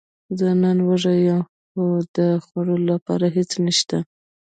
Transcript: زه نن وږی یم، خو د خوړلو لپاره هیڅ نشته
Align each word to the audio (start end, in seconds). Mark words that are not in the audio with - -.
زه 0.39 0.47
نن 0.61 0.77
وږی 0.87 1.17
یم، 1.27 1.41
خو 1.69 1.83
د 2.17 2.17
خوړلو 2.45 2.85
لپاره 2.93 3.25
هیڅ 3.37 3.51
نشته 3.65 3.97